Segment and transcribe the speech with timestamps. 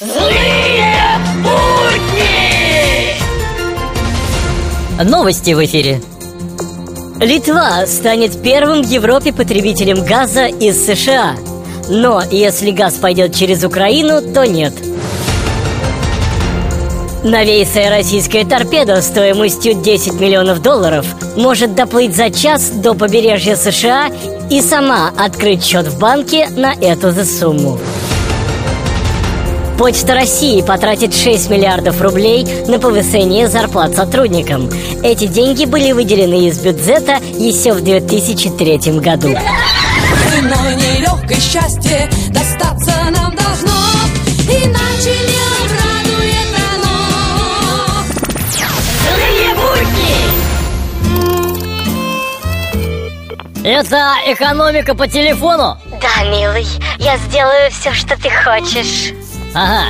[0.00, 3.20] Злые будни!
[5.04, 6.00] Новости в эфире.
[7.20, 11.36] Литва станет первым в Европе потребителем газа из США.
[11.90, 14.72] Но если газ пойдет через Украину, то нет.
[17.22, 21.04] Новейшая российская торпеда стоимостью 10 миллионов долларов
[21.36, 24.10] может доплыть за час до побережья США
[24.48, 27.78] и сама открыть счет в банке на эту же сумму.
[29.82, 34.70] Почта России потратит 6 миллиардов рублей на повышение зарплат сотрудникам.
[35.02, 39.36] Эти деньги были выделены из бюджета еще в 2003 году.
[41.32, 43.72] Счастье достаться нам должно
[44.48, 45.42] Иначе не!
[53.64, 55.78] Это экономика по телефону?
[56.00, 56.66] Да, милый,
[56.98, 59.12] я сделаю все, что ты хочешь.
[59.54, 59.84] Ага.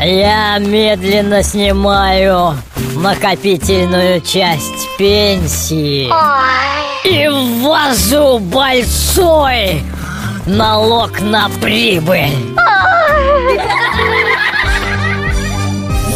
[0.04, 2.56] Я медленно снимаю
[2.96, 6.10] накопительную часть пенсии
[7.04, 9.82] и ввожу большой
[10.46, 12.30] налог на прибыль.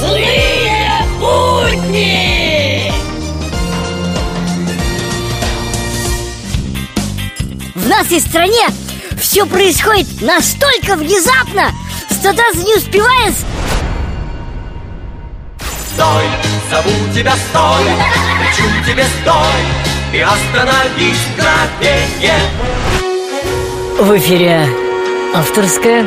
[0.01, 2.93] Злые будни!
[7.75, 8.67] В нашей стране
[9.21, 11.71] все происходит настолько внезапно,
[12.33, 13.45] даже не успеваешь
[15.95, 16.25] Стой,
[16.71, 17.85] зову тебя, стой,
[18.39, 19.63] кричу тебе, стой,
[20.13, 22.35] и остановись мгновенье.
[23.99, 24.69] В эфире
[25.35, 26.07] авторская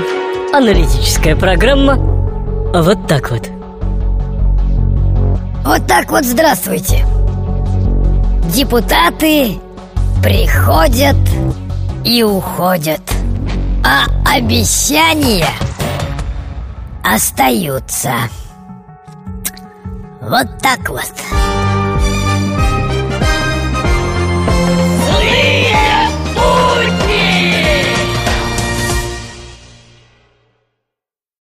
[0.54, 3.50] аналитическая программа «Вот так вот».
[5.66, 7.04] Вот так вот здравствуйте.
[8.54, 9.58] Депутаты
[10.22, 11.18] приходят
[12.06, 13.02] и уходят,
[13.84, 14.06] а
[14.36, 15.50] обещания
[17.04, 18.14] остаются.
[20.22, 21.14] Вот так вот.